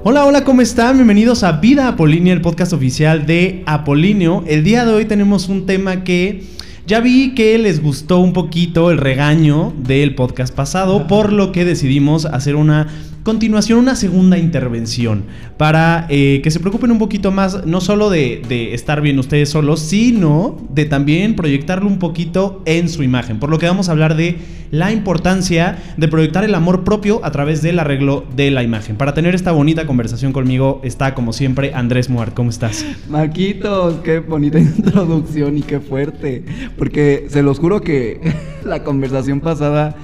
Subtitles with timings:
[0.00, 0.96] Hola, hola, ¿cómo están?
[0.96, 4.42] Bienvenidos a Vida Apolínea, el podcast oficial de Apolinio.
[4.48, 6.44] El día de hoy tenemos un tema que
[6.86, 11.64] ya vi que les gustó un poquito el regaño del podcast pasado, por lo que
[11.64, 12.88] decidimos hacer una
[13.22, 15.24] continuación, una segunda intervención
[15.56, 19.50] para eh, que se preocupen un poquito más, no solo de, de, estar bien ustedes
[19.50, 23.38] solos, sino de también proyectarlo un poquito en su imagen.
[23.38, 24.38] Por lo que vamos a hablar de
[24.72, 28.96] la importancia de proyectar el amor propio a través del arreglo de la imagen.
[28.96, 32.34] Para tener esta bonita conversación conmigo está, como siempre, Andrés Muart.
[32.34, 32.84] ¿Cómo estás?
[33.08, 36.44] Marquitos, qué bonita introducción y qué fuerte.
[36.78, 38.20] Porque se los juro que
[38.64, 39.94] la conversación pasada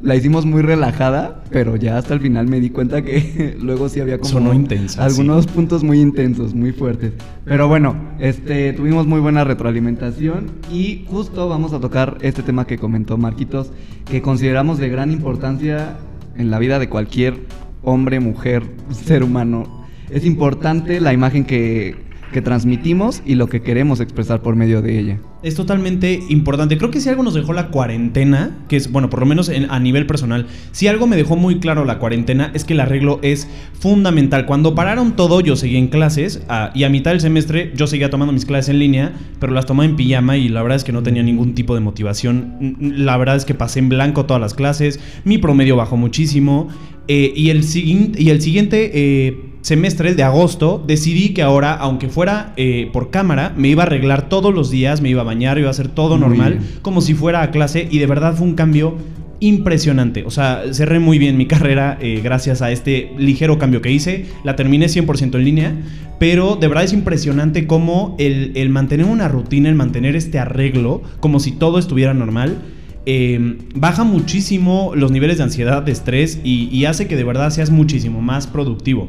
[0.00, 4.00] la hicimos muy relajada, pero ya hasta el final me di cuenta que luego sí
[4.00, 7.12] había como Sonó intensa, algunos puntos muy intensos, muy fuertes.
[7.44, 12.78] Pero bueno, este tuvimos muy buena retroalimentación y justo vamos a tocar este tema que
[12.78, 13.72] comentó Marquitos,
[14.08, 15.96] que consideramos de gran importancia
[16.36, 17.46] en la vida de cualquier
[17.82, 19.86] hombre, mujer, ser humano.
[20.10, 24.98] Es importante la imagen que que transmitimos y lo que queremos expresar por medio de
[24.98, 25.18] ella.
[25.42, 26.76] Es totalmente importante.
[26.76, 29.70] Creo que si algo nos dejó la cuarentena, que es, bueno, por lo menos en,
[29.70, 33.20] a nivel personal, si algo me dejó muy claro la cuarentena es que el arreglo
[33.22, 34.46] es fundamental.
[34.46, 38.10] Cuando pararon todo, yo seguí en clases a, y a mitad del semestre yo seguía
[38.10, 40.92] tomando mis clases en línea, pero las tomaba en pijama y la verdad es que
[40.92, 42.76] no tenía ningún tipo de motivación.
[42.80, 46.68] La verdad es que pasé en blanco todas las clases, mi promedio bajó muchísimo
[47.06, 48.90] eh, y, el, y el siguiente...
[48.92, 53.86] Eh, semestre de agosto decidí que ahora, aunque fuera eh, por cámara, me iba a
[53.86, 57.14] arreglar todos los días, me iba a bañar, iba a hacer todo normal, como si
[57.14, 58.96] fuera a clase y de verdad fue un cambio
[59.40, 60.24] impresionante.
[60.24, 64.26] O sea, cerré muy bien mi carrera eh, gracias a este ligero cambio que hice.
[64.44, 65.76] La terminé 100% en línea,
[66.18, 71.40] pero de verdad es impresionante cómo el, mantener una rutina, el mantener este arreglo, como
[71.40, 72.58] si todo estuviera normal,
[73.06, 77.50] eh, baja muchísimo los niveles de ansiedad, de estrés y, y hace que de verdad
[77.50, 79.08] seas muchísimo más productivo.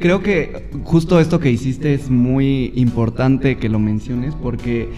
[0.00, 4.90] Creo que justo esto que hiciste es muy importante que lo menciones porque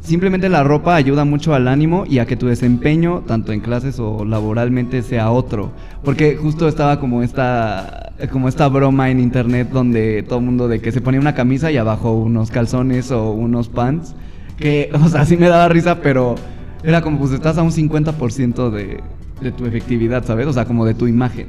[0.00, 4.00] simplemente la ropa ayuda mucho al ánimo y a que tu desempeño, tanto en clases
[4.00, 5.70] o laboralmente, sea otro.
[6.02, 10.80] Porque justo estaba como esta, como esta broma en internet donde todo el mundo de
[10.80, 14.16] que se ponía una camisa y abajo unos calzones o unos pants.
[14.56, 16.34] Que, o sea, sí me daba risa, pero
[16.82, 19.00] era como pues estás a un 50% de,
[19.40, 20.48] de tu efectividad, ¿sabes?
[20.48, 21.46] O sea, como de tu imagen.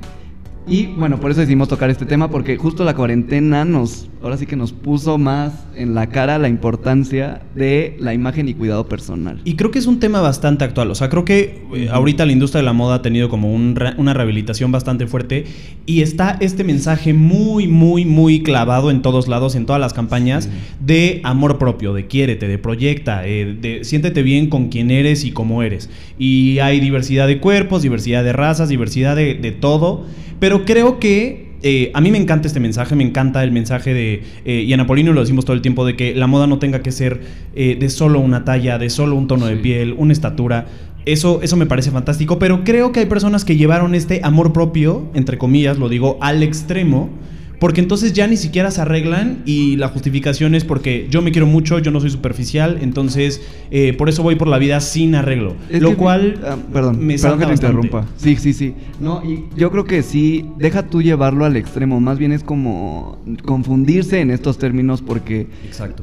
[0.70, 4.46] Y bueno, por eso decidimos tocar este tema, porque justo la cuarentena nos, ahora sí
[4.46, 9.42] que nos puso más en la cara la importancia de la imagen y cuidado personal.
[9.46, 10.92] Y creo que es un tema bastante actual.
[10.92, 14.14] O sea, creo que eh, ahorita la industria de la moda ha tenido como una
[14.14, 15.46] rehabilitación bastante fuerte
[15.88, 20.50] y está este mensaje muy, muy, muy clavado en todos lados, en todas las campañas,
[20.80, 25.32] de amor propio, de quiérete, de proyecta, eh, de siéntete bien con quien eres y
[25.32, 25.90] cómo eres.
[26.20, 30.06] Y hay diversidad de cuerpos, diversidad de razas, diversidad de, de todo.
[30.40, 34.24] Pero creo que eh, a mí me encanta este mensaje, me encanta el mensaje de,
[34.46, 36.82] eh, y en Apolino lo decimos todo el tiempo, de que la moda no tenga
[36.82, 37.22] que ser
[37.56, 40.68] eh, de solo una talla, de solo un tono de piel, una estatura.
[41.06, 45.10] Eso, eso me parece fantástico, pero creo que hay personas que llevaron este amor propio,
[45.14, 47.10] entre comillas, lo digo, al extremo
[47.60, 51.46] porque entonces ya ni siquiera se arreglan y la justificación es porque yo me quiero
[51.46, 55.56] mucho, yo no soy superficial, entonces eh, por eso voy por la vida sin arreglo.
[55.70, 58.06] lo cual ah, perdón, me perdón que te interrumpa.
[58.18, 58.74] Sí, sí, sí.
[59.00, 63.20] No, y yo creo que sí, deja tú llevarlo al extremo, más bien es como
[63.46, 65.48] confundirse en estos términos porque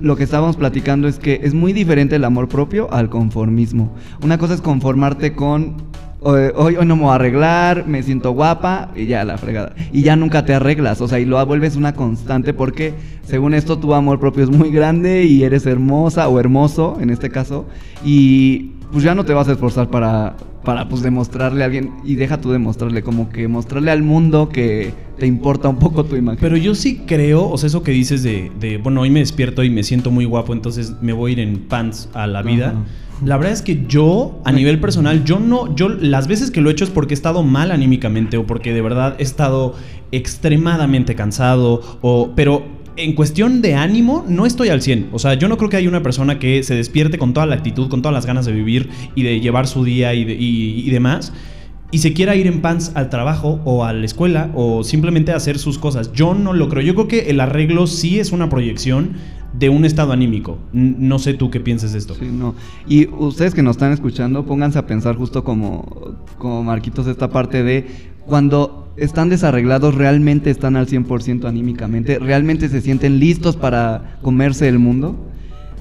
[0.00, 3.95] lo que estábamos platicando es que es muy diferente el amor propio al conformismo.
[4.22, 5.77] Una cosa es conformarte con
[6.29, 9.77] Hoy, hoy, no me voy a arreglar, me siento guapa y ya la fregada.
[9.93, 13.79] Y ya nunca te arreglas, o sea, y lo vuelves una constante porque según esto
[13.79, 17.67] tu amor propio es muy grande y eres hermosa o hermoso en este caso
[18.05, 22.17] y pues ya no te vas a esforzar para, para pues demostrarle a alguien y
[22.17, 26.41] deja tú demostrarle como que mostrarle al mundo que te importa un poco tu imagen.
[26.41, 29.63] Pero yo sí creo, o sea, eso que dices de, de bueno, hoy me despierto
[29.63, 32.75] y me siento muy guapo, entonces me voy a ir en pants a la vida.
[33.25, 36.69] La verdad es que yo, a nivel personal, yo no, yo las veces que lo
[36.69, 39.74] he hecho es porque he estado mal anímicamente o porque de verdad he estado
[40.13, 42.65] extremadamente cansado o, pero
[42.97, 45.10] en cuestión de ánimo, no estoy al 100.
[45.13, 47.54] O sea, yo no creo que haya una persona que se despierte con toda la
[47.54, 51.33] actitud, con todas las ganas de vivir y de llevar su día y, y demás
[51.91, 55.59] y se quiera ir en pants al trabajo o a la escuela o simplemente hacer
[55.59, 56.12] sus cosas.
[56.12, 56.83] Yo no lo creo.
[56.83, 59.12] Yo creo que el arreglo sí es una proyección
[59.59, 60.59] de un estado anímico.
[60.73, 62.15] No sé tú qué piensas de esto.
[62.15, 62.55] Sí, no.
[62.87, 67.63] Y ustedes que nos están escuchando, pónganse a pensar justo como, como Marquitos esta parte
[67.63, 67.87] de
[68.27, 74.79] cuando están desarreglados, realmente están al 100% anímicamente, realmente se sienten listos para comerse el
[74.79, 75.17] mundo.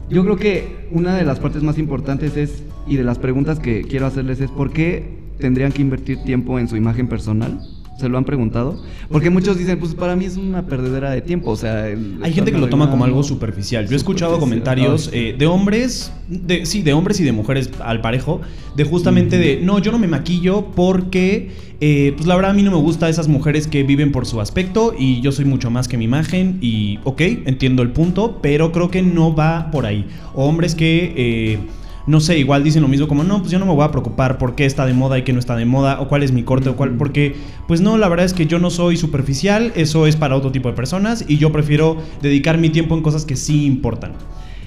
[0.10, 3.82] Yo creo que una de las partes más importantes es, y de las preguntas que
[3.84, 7.60] quiero hacerles es, ¿por qué tendrían que invertir tiempo en su imagen personal?
[7.98, 8.78] ¿Se lo han preguntado?
[9.10, 11.52] Porque muchos dicen, pues para mí es una perdedera de tiempo.
[11.52, 13.88] O sea, hay gente que lo toma como algo superficial.
[13.88, 18.02] Yo he escuchado comentarios eh, de hombres, de, sí, de hombres y de mujeres al
[18.02, 18.42] parejo,
[18.76, 22.64] de justamente de, no, yo no me maquillo porque, eh, pues la verdad a mí
[22.64, 25.88] no me gusta esas mujeres que viven por su aspecto y yo soy mucho más
[25.88, 30.06] que mi imagen y, ok, entiendo el punto, pero creo que no va por ahí.
[30.34, 31.14] O hombres que...
[31.16, 31.60] Eh,
[32.08, 34.38] no sé, igual dicen lo mismo como, no, pues yo no me voy a preocupar
[34.38, 36.44] por qué está de moda y qué no está de moda, o cuál es mi
[36.44, 37.36] corte, o cuál, porque,
[37.68, 40.70] pues no, la verdad es que yo no soy superficial, eso es para otro tipo
[40.70, 44.14] de personas y yo prefiero dedicar mi tiempo en cosas que sí importan.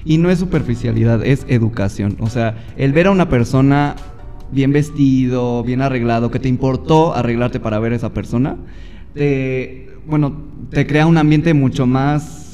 [0.05, 2.17] Y no es superficialidad, es educación.
[2.21, 3.95] O sea, el ver a una persona
[4.51, 8.57] bien vestido, bien arreglado, que te importó arreglarte para ver a esa persona,
[9.15, 10.37] te, bueno,
[10.71, 12.48] te crea un ambiente mucho más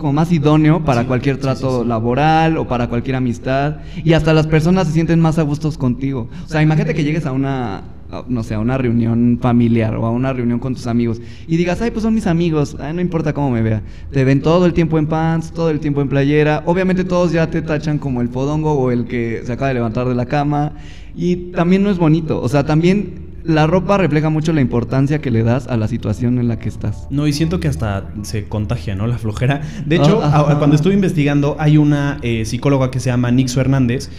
[0.00, 4.88] como más idóneo para cualquier trato laboral o para cualquier amistad y hasta las personas
[4.88, 6.28] se sienten más a gustos contigo.
[6.44, 7.84] O sea, imagínate que llegues a una
[8.28, 11.80] no sé, a una reunión familiar o a una reunión con tus amigos y digas,
[11.80, 13.82] ay, pues son mis amigos, ay, no importa cómo me vea.
[14.10, 16.62] Te ven todo el tiempo en pants, todo el tiempo en playera.
[16.66, 20.08] Obviamente todos ya te tachan como el fodongo o el que se acaba de levantar
[20.08, 20.72] de la cama.
[21.14, 22.40] Y también no es bonito.
[22.42, 26.38] O sea, también la ropa refleja mucho la importancia que le das a la situación
[26.38, 27.06] en la que estás.
[27.10, 29.06] No, y siento que hasta se contagia, ¿no?
[29.06, 29.62] La flojera.
[29.86, 34.10] De hecho, ah, cuando estuve investigando, hay una eh, psicóloga que se llama Nixo Hernández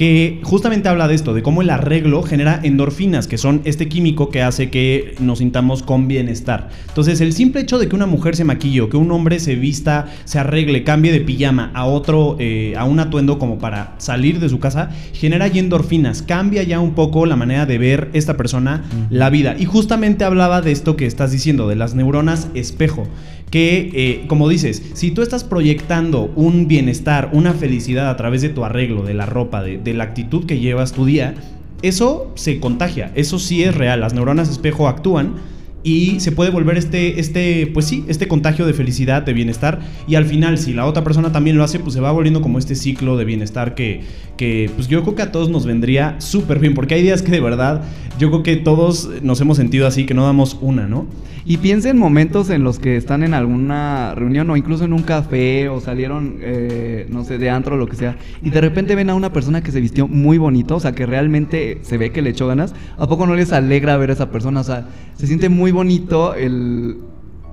[0.00, 4.30] que justamente habla de esto, de cómo el arreglo genera endorfinas, que son este químico
[4.30, 6.70] que hace que nos sintamos con bienestar.
[6.88, 9.56] Entonces, el simple hecho de que una mujer se maquille o que un hombre se
[9.56, 14.40] vista, se arregle, cambie de pijama a otro, eh, a un atuendo como para salir
[14.40, 18.38] de su casa, genera ya endorfinas, cambia ya un poco la manera de ver esta
[18.38, 19.54] persona la vida.
[19.58, 23.06] Y justamente hablaba de esto que estás diciendo, de las neuronas espejo
[23.50, 28.48] que, eh, como dices, si tú estás proyectando un bienestar, una felicidad a través de
[28.48, 31.34] tu arreglo, de la ropa, de, la actitud que llevas tu día,
[31.82, 35.34] eso se contagia, eso sí es real, las neuronas espejo actúan
[35.82, 39.80] y se puede volver este, este, pues sí, este contagio de felicidad, de bienestar.
[40.06, 42.58] Y al final, si la otra persona también lo hace, pues se va volviendo como
[42.58, 44.02] este ciclo de bienestar que,
[44.40, 46.72] que pues yo creo que a todos nos vendría súper bien.
[46.72, 47.82] Porque hay días que de verdad,
[48.18, 51.04] yo creo que todos nos hemos sentido así, que no damos una, ¿no?
[51.44, 55.02] Y piensa en momentos en los que están en alguna reunión o incluso en un
[55.02, 58.94] café o salieron, eh, no sé, de antro o lo que sea, y de repente
[58.94, 62.10] ven a una persona que se vistió muy bonito, o sea, que realmente se ve
[62.10, 62.74] que le echó ganas.
[62.96, 64.60] ¿A poco no les alegra ver a esa persona?
[64.60, 66.96] O sea, se siente muy bonito el,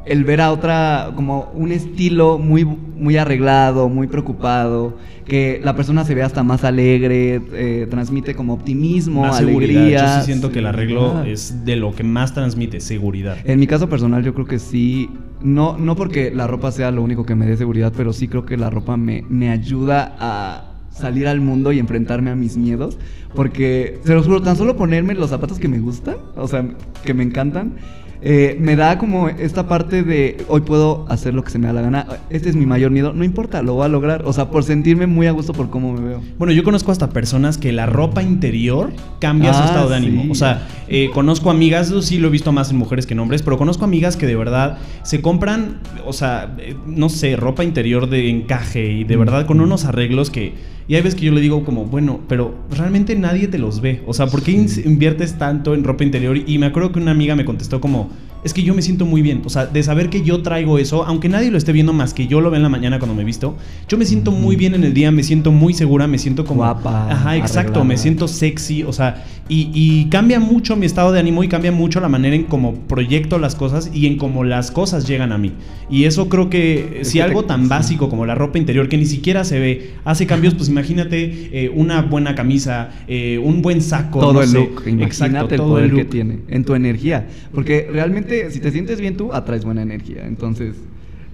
[0.07, 6.05] el ver a otra, como un estilo muy, muy arreglado, muy preocupado, que la persona
[6.05, 9.99] se ve hasta más alegre, eh, transmite como optimismo, alegría.
[9.99, 13.37] Yo sí siento que el arreglo es de lo que más transmite, seguridad.
[13.43, 15.09] En mi caso personal yo creo que sí,
[15.41, 18.45] no, no porque la ropa sea lo único que me dé seguridad, pero sí creo
[18.45, 22.97] que la ropa me, me ayuda a salir al mundo y enfrentarme a mis miedos.
[23.35, 26.65] Porque, se los juro, tan solo ponerme los zapatos que me gustan, o sea,
[27.03, 27.73] que me encantan,
[28.21, 31.73] eh, me da como esta parte de hoy puedo hacer lo que se me da
[31.73, 32.07] la gana.
[32.29, 33.13] Este es mi mayor miedo.
[33.13, 34.23] No importa, lo voy a lograr.
[34.25, 36.21] O sea, por sentirme muy a gusto por cómo me veo.
[36.37, 40.31] Bueno, yo conozco hasta personas que la ropa interior cambia su ah, estado de ánimo.
[40.31, 43.41] O sea, eh, conozco amigas, sí lo he visto más en mujeres que en hombres,
[43.43, 48.09] pero conozco amigas que de verdad se compran, o sea, eh, no sé, ropa interior
[48.09, 51.41] de encaje y de verdad con unos arreglos que y hay veces que yo le
[51.41, 54.01] digo como, bueno, pero realmente nadie te los ve.
[54.07, 56.37] O sea, ¿por qué inviertes tanto en ropa interior?
[56.37, 58.09] Y me acuerdo que una amiga me contestó como,
[58.43, 59.41] es que yo me siento muy bien.
[59.45, 62.27] O sea, de saber que yo traigo eso, aunque nadie lo esté viendo más que
[62.27, 63.55] yo lo vea en la mañana cuando me visto,
[63.87, 66.61] yo me siento muy bien en el día, me siento muy segura, me siento como...
[66.61, 67.11] Guapa.
[67.11, 71.47] Ajá, exacto, me siento sexy, o sea, y, cambia mucho mi estado de ánimo y
[71.47, 75.31] cambia mucho la manera en cómo proyecto las cosas y en cómo las cosas llegan
[75.31, 75.53] a mí.
[75.89, 79.45] Y eso creo que si algo tan básico como la ropa interior, que ni siquiera
[79.45, 84.19] se ve, hace cambios, pues imagínate eh, una buena camisa, eh, un buen saco.
[84.19, 87.27] Todo el look, imagínate el poder que tiene en tu energía.
[87.53, 90.25] Porque realmente si te sientes bien tú, atraes buena energía.
[90.27, 90.75] Entonces,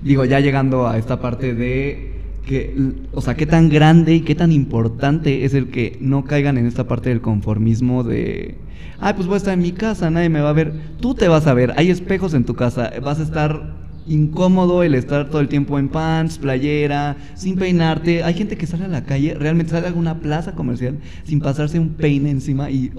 [0.03, 2.11] digo, ya llegando a esta parte de
[2.45, 2.75] que,
[3.13, 6.65] o sea, qué tan grande y qué tan importante es el que no caigan en
[6.65, 8.55] esta parte del conformismo de,
[8.99, 10.73] ay, pues voy a estar en mi casa, nadie me va a ver.
[10.99, 14.95] Tú te vas a ver, hay espejos en tu casa, vas a estar incómodo el
[14.95, 18.23] estar todo el tiempo en pants, playera, sin peinarte.
[18.23, 21.79] Hay gente que sale a la calle, realmente sale a alguna plaza comercial sin pasarse
[21.79, 22.91] un peine encima y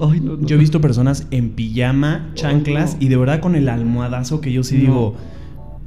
[0.42, 4.62] Yo he visto personas en pijama, chanclas y de verdad con el almohadazo que yo
[4.62, 5.14] sí digo,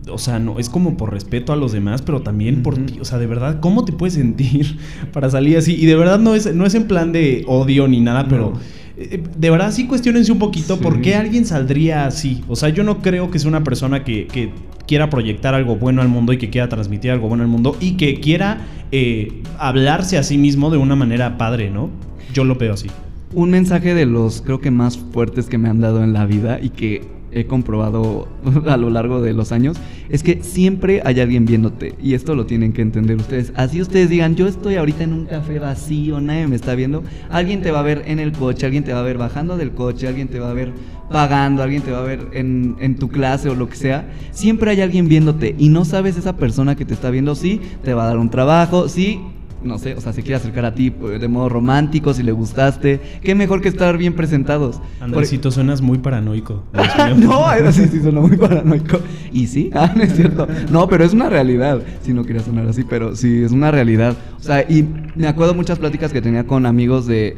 [0.10, 3.06] o sea, no es como por respeto a los demás, pero también por ti, o
[3.06, 4.78] sea, de verdad, ¿cómo te puedes sentir
[5.14, 5.76] para salir así?
[5.76, 8.54] Y de verdad no es no es en plan de odio ni nada, pero
[8.98, 12.44] de verdad sí cuestionense un poquito por qué alguien saldría así.
[12.48, 14.51] O sea, yo no creo que sea una persona que, que
[14.88, 17.92] quiera proyectar algo bueno al mundo y que quiera transmitir algo bueno al mundo y
[17.98, 21.92] que quiera eh, hablarse a sí mismo de una manera padre, ¿no?
[22.34, 22.88] Yo lo veo así.
[23.34, 26.60] Un mensaje de los creo que más fuertes que me han dado en la vida
[26.62, 28.27] y que he comprobado
[28.67, 29.77] a lo largo de los años
[30.10, 33.51] es que siempre hay alguien viéndote y esto lo tienen que entender ustedes.
[33.56, 37.62] Así ustedes digan, yo estoy ahorita en un café vacío, nadie me está viendo, alguien
[37.62, 40.08] te va a ver en el coche, alguien te va a ver bajando del coche,
[40.08, 40.74] alguien te va a ver
[41.12, 44.10] pagando, alguien te va a ver en, en tu clase o lo que sea.
[44.32, 47.94] Siempre hay alguien viéndote y no sabes esa persona que te está viendo, sí, te
[47.94, 49.20] va a dar un trabajo, sí,
[49.64, 52.32] no sé, o sea, se quiere acercar a ti pues, de modo romántico, si le
[52.32, 53.00] gustaste.
[53.22, 54.80] Qué mejor que estar bien presentados.
[55.00, 56.64] Andresito, suenas muy paranoico.
[57.18, 59.00] no, eso sí, sí suena muy paranoico.
[59.32, 60.48] Y sí, ah, no es cierto.
[60.72, 61.82] No, pero es una realidad.
[62.02, 64.16] Si no quería sonar así, pero sí, es una realidad.
[64.40, 67.38] O sea, y me acuerdo muchas pláticas que tenía con amigos de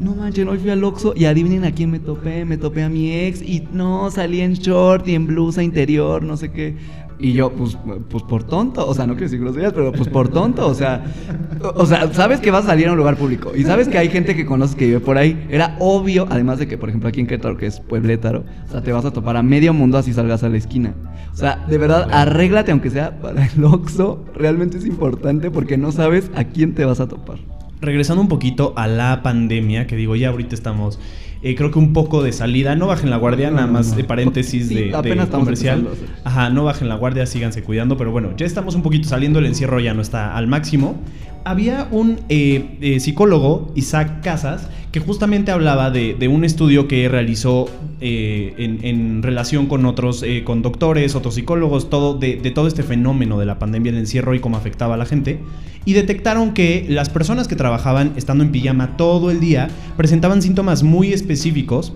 [0.00, 2.46] no manchen, hoy fui al Oxxo y adivinen a quién me topé.
[2.46, 6.38] Me topé a mi ex y no, salí en short y en blusa interior, no
[6.38, 6.74] sé qué.
[7.20, 7.76] Y yo, pues,
[8.08, 11.04] pues por tonto, o sea, no quiero decir groserías, pero pues por tonto, o sea,
[11.74, 14.08] o sea, sabes que vas a salir a un lugar público y sabes que hay
[14.08, 15.46] gente que conoces que vive por ahí.
[15.50, 18.82] Era obvio, además de que, por ejemplo, aquí en Querétaro, que es Pueblétaro, o sea,
[18.82, 20.94] te vas a topar a medio mundo así salgas a la esquina.
[21.32, 25.92] O sea, de verdad, arréglate aunque sea para el Oxxo, realmente es importante porque no
[25.92, 27.38] sabes a quién te vas a topar.
[27.80, 30.98] Regresando un poquito a la pandemia, que digo, ya ahorita estamos
[31.42, 32.76] eh, creo que un poco de salida.
[32.76, 34.90] No bajen la guardia, nada más de paréntesis de,
[35.30, 35.88] comercial.
[36.24, 37.96] Ajá, no bajen la guardia, síganse cuidando.
[37.96, 41.00] Pero bueno, ya estamos un poquito saliendo, el encierro ya no está al máximo.
[41.44, 47.68] Había un eh, eh, psicólogo, Isaac Casas, que justamente hablaba de, un estudio que realizó
[48.00, 53.46] en, relación con otros, con doctores, otros psicólogos, todo, de, de todo este fenómeno de
[53.46, 55.38] la pandemia del encierro y cómo afectaba a la gente
[55.84, 60.82] y detectaron que las personas que trabajaban estando en pijama todo el día presentaban síntomas
[60.82, 61.92] muy específicos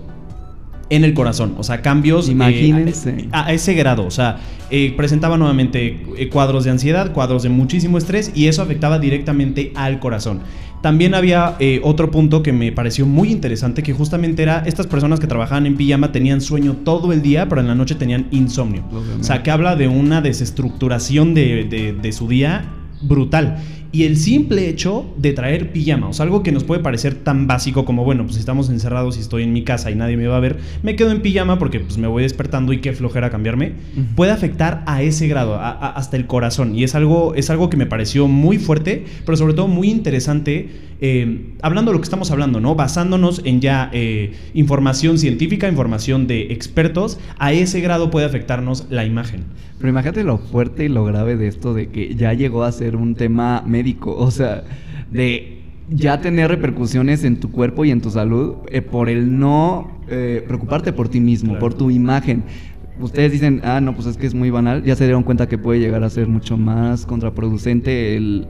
[0.91, 3.29] en el corazón, o sea, cambios eh, Imagínense.
[3.33, 4.39] a, ese grado, o sea,
[4.71, 9.73] eh, presentaba nuevamente eh, cuadros de ansiedad, cuadros de muchísimo estrés y eso afectaba directamente
[9.75, 10.41] al corazón.
[10.85, 15.27] También había otro punto que me pareció muy interesante, que justamente era estas personas que
[15.27, 18.85] trabajaban en pijama tenían sueño todo el día, pero en la noche tenían insomnio.
[19.19, 22.67] O sea, que habla de una desestructuración de, de su día
[23.01, 23.57] brutal.
[23.95, 27.47] Y el simple hecho de traer pijama, o sea, algo que nos puede parecer tan
[27.47, 30.37] básico como, bueno, pues estamos encerrados y estoy en mi casa y nadie me va
[30.37, 33.75] a ver, me quedo en pijama porque pues me voy despertando y qué flojera cambiarme,
[34.17, 36.75] puede afectar a ese grado, hasta el corazón.
[36.75, 40.71] Y es algo, es algo que me pareció muy fuerte, pero sobre todo muy interesante,
[41.01, 42.75] eh, hablando de lo que estamos hablando, ¿no?
[42.75, 49.05] Basándonos en ya eh, información científica, información de expertos, a ese grado puede afectarnos la
[49.05, 49.45] imagen.
[49.79, 52.97] Pero imagínate lo fuerte y lo grave de esto de que ya llegó a ser
[52.97, 54.65] un tema médico, o sea,
[55.11, 55.61] de
[55.91, 60.43] ya tener repercusiones en tu cuerpo y en tu salud eh, por el no eh,
[60.47, 62.45] preocuparte por ti mismo, por tu imagen.
[62.99, 65.59] Ustedes dicen, ah, no, pues es que es muy banal, ya se dieron cuenta que
[65.59, 68.47] puede llegar a ser mucho más contraproducente el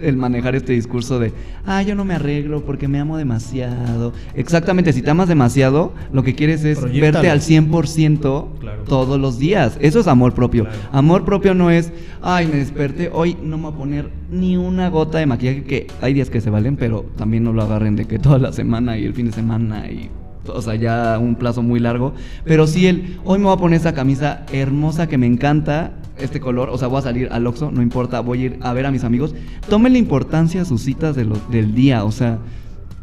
[0.00, 1.32] el manejar este discurso de,
[1.64, 4.12] ah, yo no me arreglo porque me amo demasiado.
[4.34, 9.78] Exactamente, si te amas demasiado, lo que quieres es verte al 100% todos los días.
[9.80, 10.66] Eso es amor propio.
[10.92, 11.92] Amor propio no es,
[12.22, 15.86] ay, me desperté, hoy no me voy a poner ni una gota de maquillaje, que
[16.00, 18.98] hay días que se valen, pero también no lo agarren de que toda la semana
[18.98, 20.10] y el fin de semana y
[20.48, 22.14] o sea, ya un plazo muy largo.
[22.44, 26.40] Pero sí el, hoy me voy a poner esa camisa hermosa que me encanta este
[26.40, 28.86] color, o sea, voy a salir al Oxxo, no importa, voy a ir a ver
[28.86, 29.34] a mis amigos.
[29.68, 32.38] Tomen la importancia a sus citas de del día, o sea,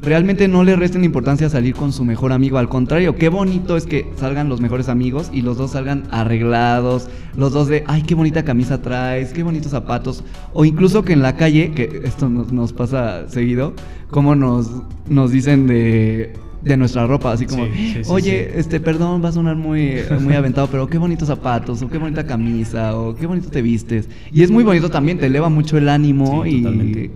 [0.04, 3.86] realmente no le resten importancia salir con su mejor amigo, al contrario, qué bonito es
[3.86, 8.14] que salgan los mejores amigos y los dos salgan arreglados, los dos de, ay, qué
[8.14, 12.52] bonita camisa traes, qué bonitos zapatos, o incluso que en la calle, que esto nos,
[12.52, 13.74] nos pasa seguido,
[14.10, 14.70] como nos,
[15.08, 17.68] nos dicen de de nuestra ropa, así como,
[18.08, 21.98] oye, este, perdón, va a sonar muy, muy aventado, pero qué bonitos zapatos, o qué
[21.98, 24.10] bonita camisa, o qué bonito te vistes.
[24.32, 27.12] Y es muy bonito también, te eleva mucho el ánimo y,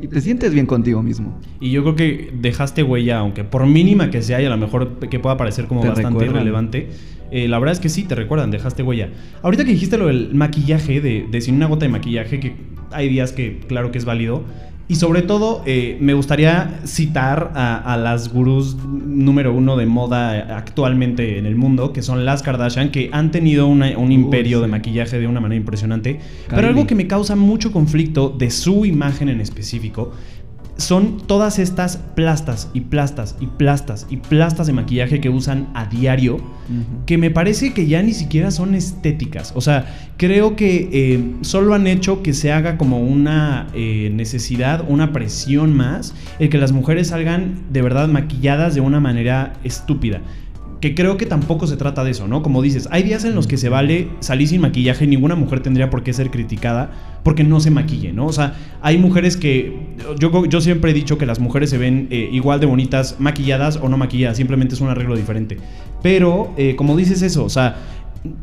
[0.00, 1.38] y, te sientes bien contigo mismo.
[1.60, 4.98] Y yo creo que dejaste huella, aunque por mínima que sea, y a lo mejor
[5.08, 6.88] que pueda parecer como bastante irrelevante.
[7.32, 9.10] Eh, la verdad es que sí, te recuerdan, dejaste huella.
[9.42, 12.56] Ahorita que dijiste lo del maquillaje, de, de sin una gota de maquillaje, que
[12.90, 14.42] hay días que claro que es válido.
[14.90, 21.38] Y sobre todo, eh, me gustaría citar a, las gurús número uno de moda actualmente
[21.38, 25.28] en el mundo, que son las Kardashian, que han tenido un imperio de maquillaje de
[25.28, 26.18] una manera impresionante.
[26.48, 30.10] Pero algo que me causa mucho conflicto de su imagen en específico
[30.80, 35.86] son todas estas plastas y plastas y plastas y plastas de maquillaje que usan a
[35.86, 36.40] diario,
[37.06, 39.52] que me parece que ya ni siquiera son estéticas.
[39.54, 44.84] O sea, creo que eh, solo han hecho que se haga como una eh, necesidad,
[44.88, 50.20] una presión más, el que las mujeres salgan de verdad maquilladas de una manera estúpida
[50.80, 52.42] que creo que tampoco se trata de eso, ¿no?
[52.42, 55.90] Como dices, hay días en los que se vale salir sin maquillaje, ninguna mujer tendría
[55.90, 56.90] por qué ser criticada
[57.22, 58.26] porque no se maquille, ¿no?
[58.26, 62.08] O sea, hay mujeres que, yo, yo siempre he dicho que las mujeres se ven
[62.10, 65.58] eh, igual de bonitas maquilladas o no maquilladas, simplemente es un arreglo diferente.
[66.02, 67.76] Pero, eh, como dices eso, o sea,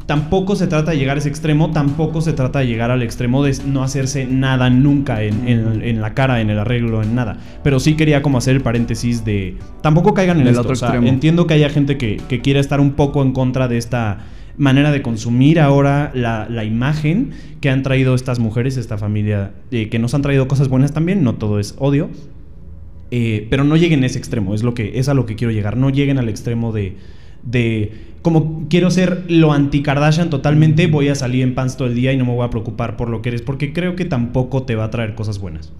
[0.06, 3.44] tampoco se trata de llegar a ese extremo, tampoco se trata de llegar al extremo
[3.44, 7.38] de no hacerse nada nunca en, la cara, en el arreglo, en nada.
[7.64, 9.58] Pero sí quería como hacer el paréntesis de...
[9.82, 11.08] Tampoco caigan en el otro extremo.
[11.08, 14.20] entiendo que haya gente que, que quiera estar un poco en contra de esta
[14.58, 20.00] manera de consumir ahora la, imagen que han traído estas mujeres, esta familia, eh, que
[20.00, 22.10] nos han traído cosas buenas también, no todo es odio.
[23.10, 25.54] Eh, pero no lleguen a ese extremo, es, lo que, es a lo que quiero
[25.54, 25.78] llegar.
[25.78, 26.98] No lleguen al extremo de
[27.44, 32.12] de como quiero ser lo anti-Kardashian totalmente, voy a salir en pants todo el día
[32.12, 34.76] y no me voy a preocupar por lo que eres, porque creo que tampoco te
[34.76, 35.72] va a traer cosas buenas.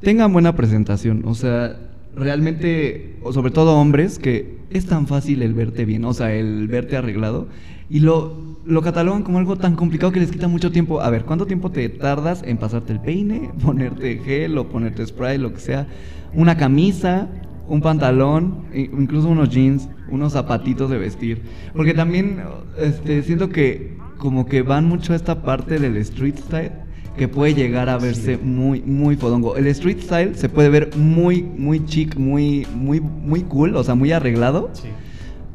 [0.00, 1.76] Tengan buena presentación, o sea,
[2.16, 6.96] realmente, sobre todo hombres, que es tan fácil el verte bien, o sea, el verte
[6.96, 7.48] arreglado,
[7.92, 8.34] y lo,
[8.64, 11.02] lo catalogan como algo tan complicado que les quita mucho tiempo.
[11.02, 15.36] A ver, ¿cuánto tiempo te tardas en pasarte el peine, ponerte gel o ponerte spray,
[15.36, 15.86] lo que sea?
[16.32, 17.28] Una camisa,
[17.68, 21.42] un pantalón, incluso unos jeans, unos zapatitos de vestir.
[21.74, 22.40] Porque también
[22.78, 26.72] este, siento que como que van mucho a esta parte del street style
[27.18, 29.54] que puede llegar a verse muy, muy fodongo.
[29.58, 33.94] El street style se puede ver muy, muy chic, muy, muy, muy cool, o sea,
[33.94, 34.70] muy arreglado.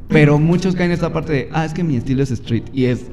[0.07, 2.63] Pero muchos caen en esta parte de, ah, es que mi estilo es street.
[2.73, 3.07] Y es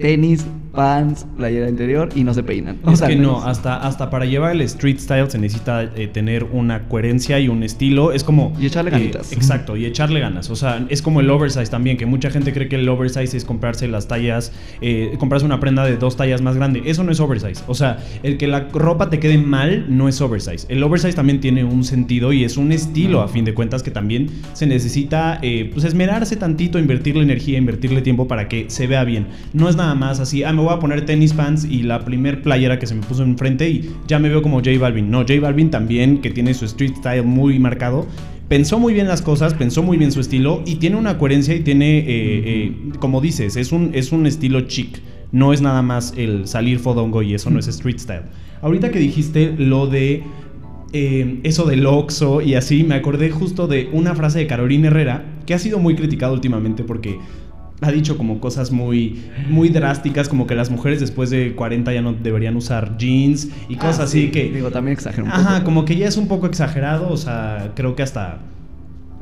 [0.00, 2.78] tenis, pants, playera interior y no se peinan.
[2.92, 6.88] es que no, hasta, hasta para llevar el street style se necesita eh, tener una
[6.88, 8.12] coherencia y un estilo.
[8.12, 8.52] Es como.
[8.60, 9.32] Y echarle ganitas.
[9.32, 10.50] Eh, exacto, y echarle ganas.
[10.50, 13.44] O sea, es como el oversize también, que mucha gente cree que el oversize es
[13.44, 16.82] comprarse las tallas, eh, comprarse una prenda de dos tallas más grande.
[16.86, 17.62] Eso no es oversize.
[17.66, 20.66] O sea, el que la ropa te quede mal no es oversize.
[20.68, 23.90] El oversize también tiene un sentido y es un estilo, a fin de cuentas, que
[23.90, 25.40] también se necesita
[25.72, 29.26] pues esmerarse tantito, invertirle energía, invertirle tiempo para que se vea bien.
[29.52, 32.42] No es nada más así, ah, me voy a poner tenis pants y la primer
[32.42, 35.10] playera que se me puso enfrente y ya me veo como J Balvin.
[35.10, 38.06] No, J Balvin también, que tiene su street style muy marcado,
[38.48, 41.60] pensó muy bien las cosas, pensó muy bien su estilo y tiene una coherencia y
[41.60, 45.00] tiene, eh, eh, como dices, es un, es un estilo chic.
[45.32, 48.22] No es nada más el salir fodongo y eso no es street style.
[48.62, 50.24] Ahorita que dijiste lo de
[50.92, 55.24] eh, eso del Oxo y así, me acordé justo de una frase de Carolina Herrera
[55.46, 57.18] que ha sido muy criticada últimamente porque
[57.82, 62.02] ha dicho como cosas muy, muy drásticas, como que las mujeres después de 40 ya
[62.02, 64.50] no deberían usar jeans y cosas ah, así que...
[64.50, 65.42] Digo, también exagero un poco.
[65.42, 68.38] Ajá, como que ya es un poco exagerado, o sea, creo que hasta...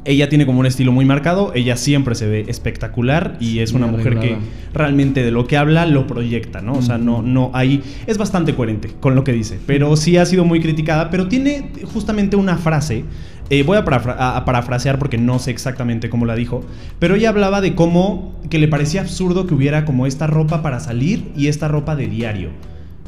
[0.04, 3.88] Ella tiene como un estilo muy marcado, ella siempre se ve espectacular y es una
[3.88, 4.38] mujer que
[4.72, 6.74] realmente de lo que habla lo proyecta, ¿no?
[6.74, 7.82] O sea, no, no hay...
[8.06, 11.72] Es bastante coherente con lo que dice, pero sí ha sido muy criticada, pero tiene
[11.92, 13.04] justamente una frase
[13.50, 16.64] eh, voy a, parafrasear porque no sé exactamente cómo la dijo,
[16.98, 20.80] pero ella hablaba de cómo que le parecía absurdo que hubiera como esta ropa para
[20.80, 22.50] salir y esta ropa de diario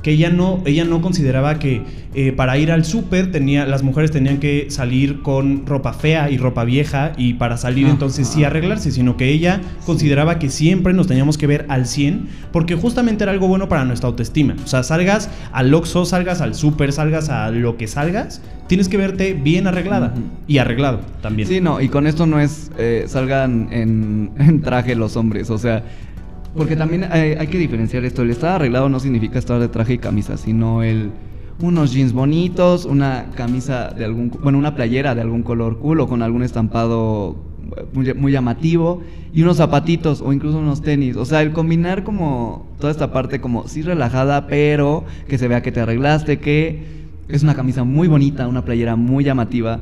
[0.02, 1.82] que ella no, ella no consideraba que
[2.14, 6.38] eh, para ir al súper tenía, las mujeres tenían que salir con ropa fea y
[6.38, 11.06] ropa vieja y para salir entonces sí arreglarse, sino que ella consideraba que siempre nos
[11.06, 14.56] teníamos que ver al 100 porque justamente era algo bueno para nuestra autoestima.
[14.64, 18.96] O sea, salgas al Oxxo, salgas al súper, salgas a lo que salgas, tienes que
[18.96, 20.14] verte bien arreglada
[20.48, 21.48] y arreglado también.
[21.48, 25.58] Sí, no, y con esto no es eh, salgan en, en traje los hombres, o
[25.58, 25.84] sea,
[26.54, 28.22] porque también hay, que diferenciar esto.
[28.22, 31.10] El estar arreglado no significa estar de traje y camisa, sino el
[31.62, 36.08] unos jeans bonitos, una camisa de algún, bueno, una playera de algún color cool o
[36.08, 37.36] con algún estampado
[37.92, 41.16] muy, llamativo y unos zapatitos o incluso unos tenis.
[41.16, 45.62] O sea, el combinar como toda esta parte como sí relajada, pero que se vea
[45.62, 46.82] que te arreglaste, que
[47.28, 49.80] es una camisa muy bonita, una playera muy llamativa.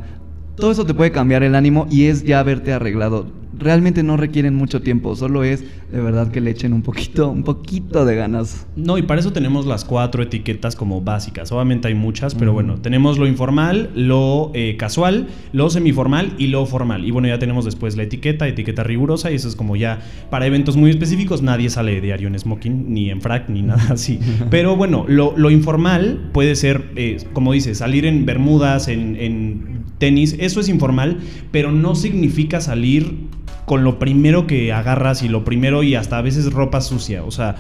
[0.56, 3.26] Todo eso te puede cambiar el ánimo y es ya verte arreglado
[3.58, 7.44] realmente no requieren mucho tiempo, solo es de verdad que le echen un poquito, un
[7.44, 8.66] poquito de ganas.
[8.76, 11.50] No, y para eso tenemos las cuatro etiquetas como básicas.
[11.50, 16.66] Obviamente hay muchas, pero bueno, tenemos lo informal, lo eh, casual, lo semiformal y lo
[16.66, 17.06] formal.
[17.06, 20.46] Y bueno, ya tenemos después la etiqueta, etiqueta rigurosa, y eso es como ya para
[20.46, 24.20] eventos muy específicos, nadie sale de diario en smoking, ni en frac, ni nada así.
[24.50, 30.36] Pero bueno, lo, informal puede ser, eh, como dices, salir en bermudas, en, en tenis,
[30.38, 31.18] eso es informal,
[31.50, 33.28] pero no significa salir
[33.68, 37.22] con lo primero que agarras y lo primero y hasta a veces ropa sucia.
[37.22, 37.54] O sea,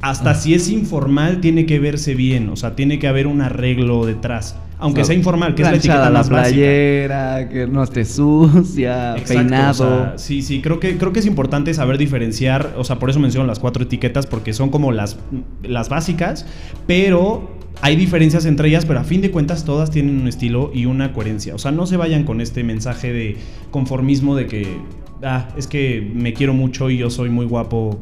[0.00, 0.34] hasta ah.
[0.34, 4.56] si es informal tiene que verse bien, o sea, tiene que haber un arreglo detrás.
[4.78, 10.12] Aunque sea informal, que es la etiqueta la playera, que no esté sucia, peinado.
[10.18, 13.46] sí, sí, creo que, creo que es importante saber diferenciar, o sea, por eso menciono
[13.46, 15.16] las cuatro etiquetas, porque son como las,
[15.62, 16.44] las básicas,
[16.86, 20.86] pero hay diferencias entre ellas, pero a fin de cuentas todas tienen un estilo y
[20.86, 21.54] una coherencia.
[21.54, 23.36] O sea, no se vayan con este mensaje de
[23.70, 24.76] conformismo de que
[25.24, 27.98] ah, es que me quiero mucho y yo soy muy guapo,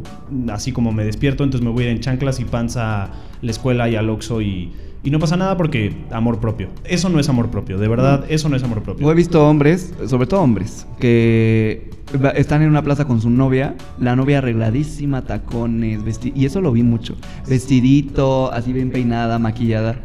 [0.50, 3.50] así como me despierto, entonces me voy a ir en chanclas y panza a la
[3.50, 6.68] escuela y al Oxxo y, y no pasa nada porque amor propio.
[6.84, 9.06] Eso no es amor propio, de verdad, eso no es amor propio.
[9.06, 11.90] Yo he visto hombres, sobre todo hombres, que
[12.34, 16.72] están en una plaza con su novia, la novia arregladísima, tacones, vesti y eso lo
[16.72, 17.16] vi mucho.
[17.48, 19.96] Vestidito, así bien peinada, maquillada.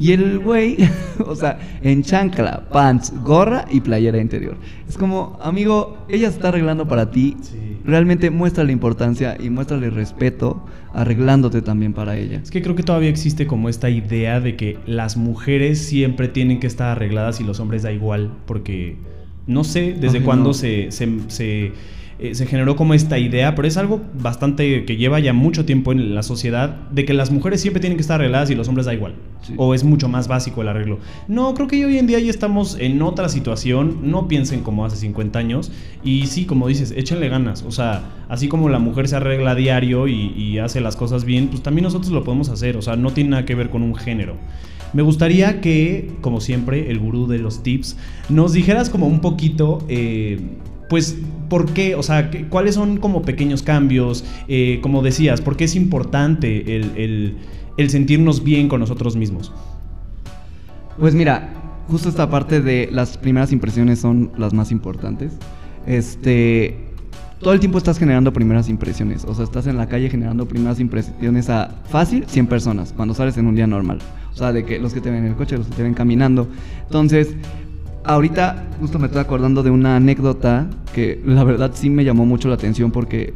[0.00, 0.78] Y el güey,
[1.26, 4.56] o sea, en chancla, pants, gorra y playera interior.
[4.88, 7.36] Es como, amigo, ella se está arreglando para ti.
[7.42, 7.76] Sí.
[7.84, 12.40] Realmente muéstrale importancia y muéstrale respeto arreglándote también para ella.
[12.42, 16.60] Es que creo que todavía existe como esta idea de que las mujeres siempre tienen
[16.60, 18.96] que estar arregladas y los hombres da igual, porque
[19.46, 20.54] no sé desde cuándo no.
[20.54, 21.72] se, se, se,
[22.22, 25.92] eh, se generó como esta idea, pero es algo bastante que lleva ya mucho tiempo
[25.92, 28.86] en la sociedad, de que las mujeres siempre tienen que estar arregladas y los hombres
[28.86, 29.14] da igual.
[29.42, 29.54] Sí.
[29.56, 30.98] O es mucho más básico el arreglo.
[31.28, 34.96] No, creo que hoy en día ya estamos en otra situación, no piensen como hace
[34.96, 35.72] 50 años,
[36.04, 39.54] y sí, como dices, échenle ganas, o sea, así como la mujer se arregla a
[39.54, 42.96] diario y, y hace las cosas bien, pues también nosotros lo podemos hacer, o sea,
[42.96, 44.36] no tiene nada que ver con un género.
[44.92, 47.96] Me gustaría que, como siempre, el gurú de los tips,
[48.28, 50.40] nos dijeras como un poquito, eh,
[50.90, 51.16] pues,
[51.48, 51.94] ¿por qué?
[51.94, 54.24] O sea, ¿qué- ¿cuáles son como pequeños cambios?
[54.48, 57.36] Eh, como decías, ¿por qué es importante el
[57.88, 59.50] sentirnos bien con nosotros mismos?
[60.98, 61.54] Pues mira,
[61.88, 65.32] justo esta parte de las primeras impresiones son las más importantes.
[65.86, 66.76] Este,
[67.40, 70.78] todo el tiempo estás generando primeras impresiones, o sea, estás en la calle generando primeras
[70.78, 73.98] impresiones a fácil 100 personas cuando sales en un día normal.
[74.32, 75.94] O sea, de que los que te ven en el coche, los que te ven
[75.94, 76.48] caminando.
[76.84, 77.34] Entonces,
[78.04, 82.48] ahorita justo me estoy acordando de una anécdota que la verdad sí me llamó mucho
[82.48, 83.34] la atención porque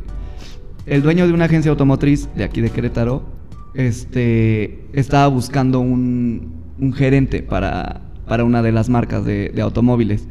[0.86, 3.22] el dueño de una agencia automotriz de aquí de Querétaro
[3.74, 10.26] este, estaba buscando un, un gerente para, para una de las marcas de, automóviles.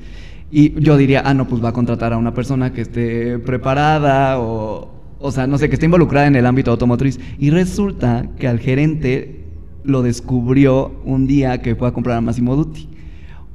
[0.52, 4.40] Y yo diría, ah, no, pues va a contratar a una persona que esté preparada
[4.40, 7.20] o, o sea, no sé, que esté involucrada en el ámbito automotriz.
[7.40, 9.46] Y resulta que al gerente
[9.84, 12.93] lo descubrió un día que fue a comprar a Massimo Dutti.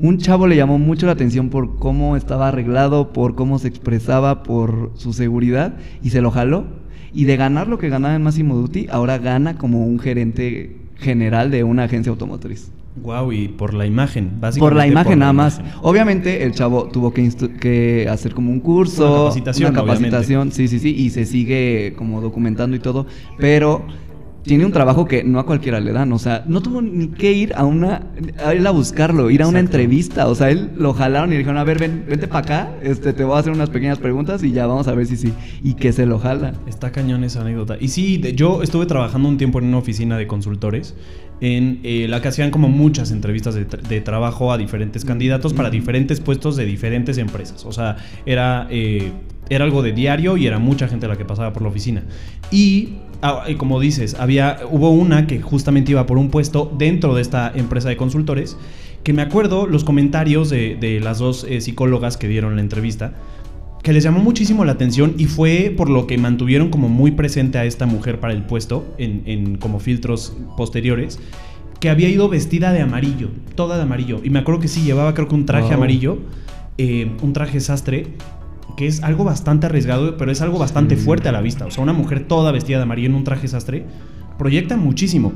[0.01, 4.45] Un chavo le llamó mucho la atención por cómo estaba arreglado, por cómo se expresaba,
[4.45, 6.67] por su seguridad y se lo jaló.
[7.13, 11.51] Y de ganar lo que ganaba en Massimo Dutti, ahora gana como un gerente general
[11.51, 12.71] de una agencia automotriz.
[13.03, 14.61] Wow, y por la imagen, básicamente.
[14.61, 15.61] Por la imagen nada más.
[15.83, 17.29] Obviamente el chavo tuvo que,
[17.61, 21.95] que hacer como un curso, Una capacitación, una capacitación, sí, sí, sí, y se sigue
[21.97, 23.07] como documentando y todo,
[23.37, 23.85] pero
[24.49, 27.33] tiene un trabajo que no a cualquiera le dan, o sea, no tuvo ni que
[27.33, 28.09] ir a una,
[28.45, 31.39] a ir a buscarlo, ir a una entrevista, o sea, él lo jalaron y le
[31.39, 34.43] dijeron, a ver, ven, vente para acá, este, te voy a hacer unas pequeñas preguntas
[34.43, 35.33] y ya vamos a ver si sí,
[35.63, 36.55] y que se lo jala.
[36.67, 37.77] Está cañón esa anécdota.
[37.79, 40.97] Y sí, de- yo estuve trabajando un tiempo en una oficina de consultores
[41.41, 45.55] en eh, la que hacían como muchas entrevistas de, tra- de trabajo a diferentes candidatos
[45.55, 47.65] para diferentes puestos de diferentes empresas.
[47.65, 49.13] O sea, era, eh,
[49.51, 52.03] era algo de diario y era mucha gente la que pasaba por la oficina.
[52.51, 57.15] Y ah, eh, como dices, había, hubo una que justamente iba por un puesto dentro
[57.15, 58.57] de esta empresa de consultores
[59.03, 63.15] que me acuerdo los comentarios de, de las dos eh, psicólogas que dieron la entrevista
[63.83, 67.59] que les llamó muchísimo la atención y fue por lo que mantuvieron como muy presente
[67.59, 71.21] a esta mujer para el puesto en, en como filtros posteriores
[71.81, 74.21] que había ido vestida de amarillo, toda de amarillo.
[74.25, 75.75] Y me acuerdo que sí, llevaba creo que un traje Wow.
[75.75, 76.19] amarillo,
[76.77, 78.09] eh, un traje sastre,
[78.79, 81.03] que es algo bastante arriesgado, pero es algo bastante Sí.
[81.05, 81.67] fuerte a la vista.
[81.67, 83.85] O sea, una mujer toda vestida de amarillo en un traje sastre
[84.39, 85.33] proyecta muchísimo.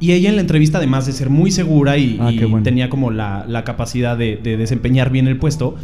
[0.00, 2.64] Y ella en la entrevista, además de ser muy segura y, Ah, y qué bueno.
[2.64, 5.76] tenía como la, la capacidad de, de desempeñar bien el puesto,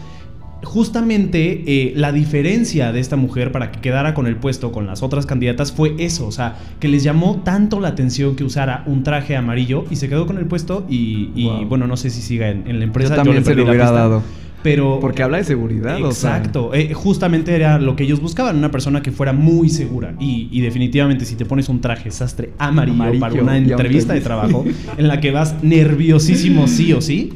[0.65, 5.03] justamente eh, la diferencia de esta mujer para que quedara con el puesto con las
[5.03, 9.03] otras candidatas fue eso, o sea, que les llamó tanto la atención que usara un
[9.03, 11.67] traje amarillo y se quedó con el puesto y, y, Wow.
[11.67, 13.11] bueno, no sé si siga en, en la empresa.
[13.11, 14.23] Yo también le se lo hubiera dado.
[14.63, 16.37] Pero Porque habla de seguridad, o sea.
[16.37, 20.15] Exacto, eh, justamente era lo que ellos buscaban, una persona que fuera muy segura.
[20.21, 24.21] Y, y definitivamente si te pones un traje sastre amarillo, Amarillo, para una entrevista de
[24.21, 24.65] trabajo
[24.97, 27.33] en la que vas nerviosísimo sí o sí,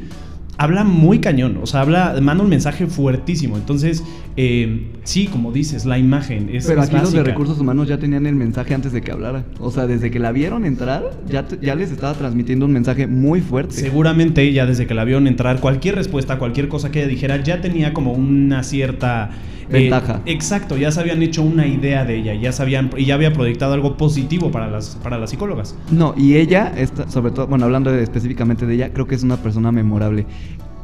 [0.57, 3.57] habla muy cañón, o sea, habla, manda un mensaje fuertísimo.
[3.57, 4.03] Entonces,
[4.35, 8.25] eh, sí, como dices, la imagen es Pero aquí los de recursos humanos ya tenían
[8.25, 9.45] el mensaje antes de que hablara.
[9.59, 13.41] O sea, desde que la vieron entrar, ya, ya les estaba transmitiendo un mensaje muy
[13.41, 13.73] fuerte.
[13.73, 17.61] Seguramente ella desde que la vieron entrar, cualquier respuesta, cualquier cosa que ella dijera, ya
[17.61, 19.31] tenía como una cierta
[19.69, 20.21] eh, Ventaja.
[20.25, 23.73] exacto, ya se habían hecho una idea de ella, ya sabían y ya había proyectado
[23.73, 25.75] algo positivo para las para las psicólogas.
[25.91, 29.23] No, y ella, está, sobre todo, bueno, hablando de- específicamente de ella, creo que es
[29.23, 30.25] una persona memorable.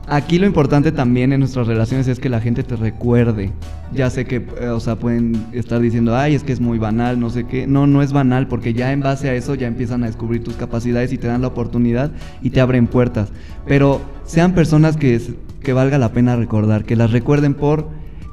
[0.06, 3.52] Aquí lo importante también en nuestras relaciones es que la gente te recuerde.
[3.93, 7.22] Ya sé que, eh, o sea, pueden estar diciendo, ay, es que es muy banal,
[7.22, 7.67] no sé qué.
[7.67, 10.56] No, no es banal, porque ya en base a eso ya empiezan a descubrir tus
[10.56, 13.30] capacidades y te dan la oportunidad y te abren puertas.
[13.65, 15.22] Pero sean personas que,
[15.62, 17.88] que valga la pena recordar, que las recuerden por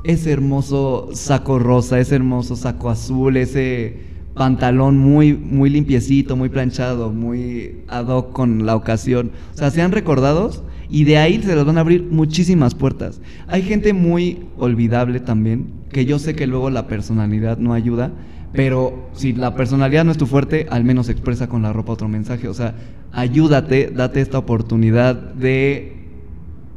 [0.04, 7.10] ese hermoso saco rosa, ese hermoso saco azul, ese pantalón muy, muy limpiecito, muy planchado,
[7.10, 9.32] muy ad hoc con la ocasión.
[9.54, 13.20] O sea, sean recordados y de ahí se les van a abrir muchísimas puertas.
[13.48, 18.12] Hay gente muy olvidable también, que yo sé que luego la personalidad no ayuda,
[18.52, 22.08] pero si la personalidad no es tu fuerte, al menos expresa con la ropa otro
[22.08, 22.48] mensaje.
[22.48, 22.74] O sea,
[23.12, 25.99] ayúdate, date esta oportunidad de...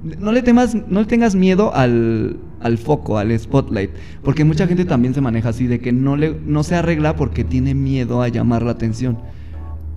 [0.03, 3.91] No le, temas, no le tengas miedo al, al foco, al spotlight.
[4.21, 7.43] Porque mucha gente también se maneja así, de que no, le, no se arregla porque
[7.43, 9.17] tiene miedo a llamar la atención.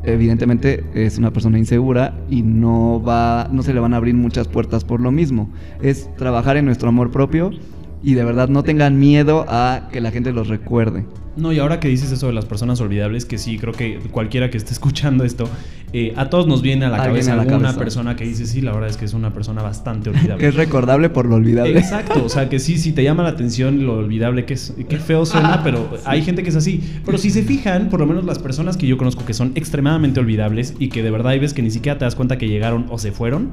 [0.04, 4.46] Evidentemente es una persona insegura y no, va, no se le van a abrir muchas
[4.46, 5.50] puertas por lo mismo.
[5.82, 7.50] Es trabajar en nuestro amor propio
[8.02, 11.04] y de verdad no tengan miedo a que la gente los recuerde.
[11.36, 14.48] No, y ahora que dices eso de las personas olvidables, que sí, creo que cualquiera
[14.48, 15.48] que esté escuchando esto,
[15.92, 18.72] eh, a todos nos viene a la cabeza a alguna persona que dice, sí, la
[18.72, 20.38] verdad es que es una persona bastante olvidable.
[20.38, 21.78] que es recordable por lo olvidable.
[21.78, 24.98] Exacto, o sea, que sí, si te llama la atención lo olvidable que es, qué
[24.98, 26.82] feo suena, ah, pero hay gente que es así.
[27.04, 30.20] Pero si se fijan, por lo menos las personas que yo conozco que son extremadamente
[30.20, 32.86] olvidables y que de verdad hay veces que ni siquiera te das cuenta que llegaron
[32.90, 33.52] o se fueron,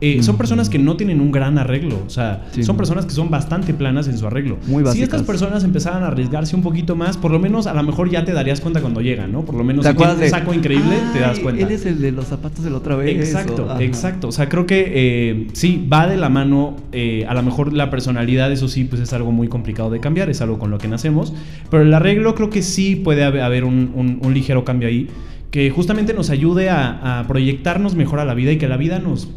[0.00, 2.02] eh, son personas que no tienen un gran arreglo.
[2.06, 4.58] O sea, son personas que son bastante planas en su arreglo.
[4.66, 7.82] Muy Si estas personas empezaran a arriesgarse un poquito más, por lo menos a lo
[7.82, 9.44] mejor ya te darías cuenta cuando llegan, ¿no?
[9.44, 11.62] Por lo menos si tienes un saco increíble, te das cuenta.
[11.62, 13.16] Él es el de los zapatos de la otra vez.
[13.16, 14.28] Exacto, exacto.
[14.28, 16.76] O sea, creo que eh, sí, va de la mano.
[16.92, 20.30] Eh, a lo mejor la personalidad, eso sí, pues es algo muy complicado de cambiar,
[20.30, 21.32] es algo con lo que nacemos.
[21.70, 25.08] Pero el arreglo creo que sí puede haber un, ligero cambio ahí
[25.50, 29.28] que justamente nos ayude a, proyectarnos mejor a la vida y que la vida nos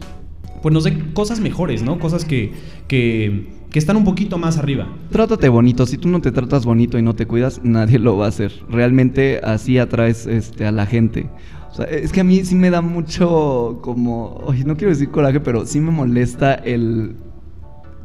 [0.64, 2.00] pues nos dé cosas mejores, ¿no?
[2.00, 2.54] Cosas que,
[2.88, 4.88] que, que están un poquito más arriba.
[5.12, 5.86] Trátate bonito.
[5.86, 8.54] Si tú no te tratas bonito y no te cuidas, nadie lo va a hacer.
[8.70, 11.30] Realmente así atraes este, a la gente.
[11.70, 15.10] O sea, es que a mí sí me da mucho como, oye, no quiero decir
[15.10, 17.18] coraje, pero sí me molesta el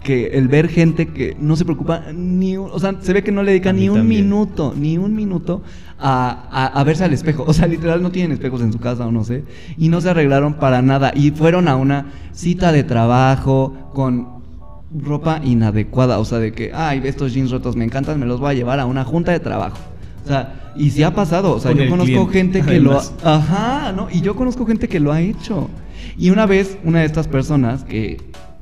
[0.02, 3.32] que el ver gente que no se preocupa ni un, o sea, se ve que
[3.32, 5.62] no le dedica ni un minuto, ni un minuto
[5.98, 7.44] a, a, verse al espejo.
[7.46, 9.44] O sea, literal no tienen espejos en su casa o no sé.
[9.76, 11.12] Y no se arreglaron para nada.
[11.14, 14.38] Y fueron a una cita de trabajo con
[14.94, 16.18] ropa inadecuada.
[16.18, 18.80] O sea, de que, ay, estos jeans rotos me encantan, me los voy a llevar
[18.80, 19.78] a una junta de trabajo.
[20.24, 21.52] O sea, y si ha pasado.
[21.52, 23.02] O sea, yo conozco gente que lo ha...
[23.24, 24.08] Ajá, ¿no?
[24.10, 25.68] Y yo conozco gente que lo ha hecho.
[26.16, 28.18] Y una vez, una de estas personas que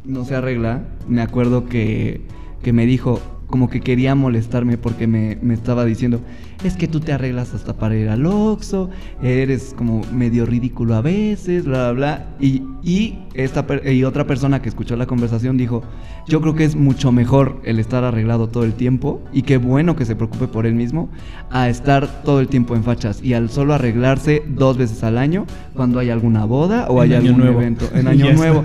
[0.07, 2.21] no se arregla, me acuerdo que,
[2.62, 6.21] que me dijo, como que quería molestarme porque me, me, estaba diciendo,
[6.64, 8.90] es que tú te arreglas hasta para ir al Oxxo,
[9.23, 12.27] eres como medio ridículo a veces, bla, bla, bla.
[12.40, 15.83] Y, y, esta, y otra persona que escuchó la conversación dijo,
[16.29, 19.96] yo creo que es mucho mejor el estar arreglado todo el tiempo y qué bueno
[19.96, 21.09] que se preocupe por él mismo
[21.51, 25.46] a estar todo el tiempo en fachas y al solo arreglarse dos veces al año
[25.75, 27.61] cuando hay alguna boda o hay algún nuevo.
[27.61, 28.64] evento en año nuevo.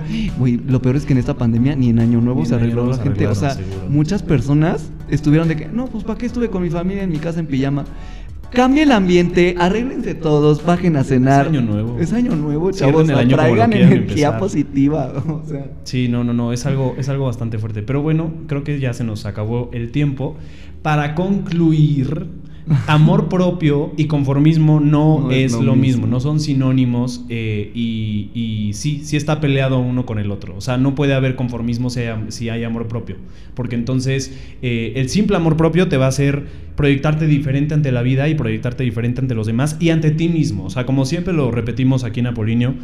[0.68, 3.26] lo peor es que en esta pandemia ni en año nuevo se arregló la gente.
[3.26, 3.56] O sea,
[3.88, 7.18] muchas personas estuvieron de que, no, pues ¿para qué estuve con mi familia en mi
[7.18, 7.84] casa en pijama?
[8.52, 11.46] Cambie el ambiente, arréglense todos, bajen a cenar.
[11.46, 11.98] Es año nuevo.
[11.98, 13.08] Es año nuevo, chavos.
[13.08, 15.12] El año traigan energía positiva.
[15.32, 15.70] O sea.
[15.84, 17.82] Sí, no, no, no, es algo, es algo bastante fuerte.
[17.82, 20.36] Pero bueno, creo que ya se nos acabó el tiempo.
[20.82, 22.26] Para concluir,
[22.86, 26.06] amor propio y conformismo no, es, lo, mismo.
[26.06, 30.56] no son sinónimos eh, y, sí, sí está peleado uno con el otro.
[30.56, 33.16] O sea, no puede haber conformismo si hay, amor propio,
[33.54, 36.46] porque entonces eh, el simple amor propio te va a hacer
[36.76, 40.64] proyectarte diferente ante la vida y proyectarte diferente ante los demás y ante ti mismo.
[40.64, 42.74] O sea, como siempre lo repetimos aquí en Apolinio,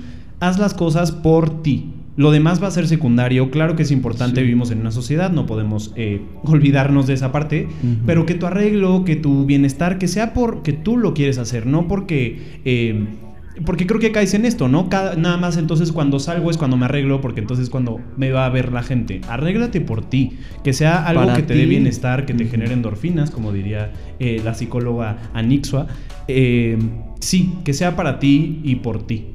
[0.41, 1.93] haz las cosas por ti.
[2.19, 3.49] Lo demás va a ser secundario.
[3.53, 7.69] Claro que es importante, vivimos en una sociedad, no podemos eh, olvidarnos de esa parte,
[8.07, 11.87] pero que tu arreglo, que tu bienestar, que sea porque tú lo quieres hacer, no
[11.87, 12.61] porque...
[12.65, 13.07] Eh,
[13.65, 14.89] porque creo que caes en esto, ¿no?
[15.17, 18.49] nada más entonces cuando salgo es cuando me arreglo, porque entonces cuando me va a
[18.51, 19.21] ver la gente.
[19.29, 23.53] Arréglate por ti, que sea algo que te dé bienestar, que te genere endorfinas, como
[23.53, 25.87] diría eh, la psicóloga Anixua.
[26.27, 29.35] sí, que sea para ti y por ti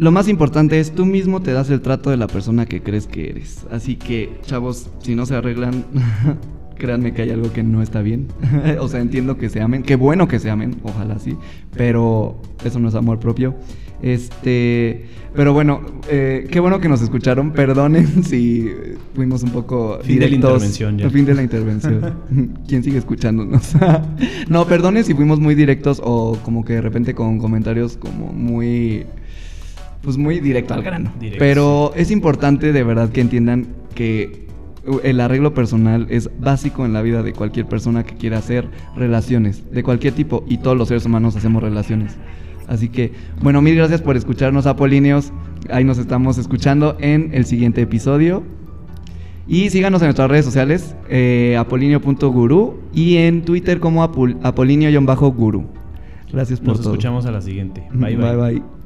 [0.00, 3.06] lo más importante es tú mismo te das el trato de la persona que crees
[3.06, 3.66] que eres.
[3.70, 5.84] Así que, chavos, si no se arreglan,
[6.78, 8.28] créanme que hay algo que no está bien.
[8.80, 11.36] o sea, entiendo que se amen, qué bueno que se amen, ojalá sí,
[11.76, 13.54] pero eso no es amor propio.
[14.00, 17.52] Este, pero bueno, eh, qué bueno que nos escucharon.
[17.52, 18.72] Perdonen si
[19.14, 21.10] fuimos un poco fin de la intervención ya.
[21.10, 22.14] fin de la intervención.
[22.66, 23.74] ¿Quién sigue escuchándonos?
[24.48, 29.04] no, perdonen si fuimos muy directos o como que de repente con comentarios como muy
[30.02, 31.12] pues muy directo al grano.
[31.38, 34.46] Pero es importante de verdad que entiendan que
[35.04, 39.70] el arreglo personal es básico en la vida de cualquier persona que quiera hacer relaciones,
[39.70, 42.16] de cualquier tipo, y todos los seres humanos hacemos relaciones.
[42.66, 45.32] Así que, bueno, mil gracias por escucharnos, Apolíneos.
[45.70, 48.42] Ahí nos estamos escuchando en el siguiente episodio.
[49.46, 55.66] Y síganos en nuestras redes sociales, eh, apolinio.guru y en Twitter como apol- apolinio-guru.
[56.32, 56.90] Gracias por Nos todo.
[56.92, 57.82] escuchamos a la siguiente.
[57.92, 58.36] Bye bye.
[58.36, 58.36] bye.
[58.54, 58.79] bye.